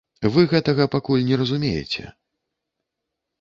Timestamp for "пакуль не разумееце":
0.95-2.03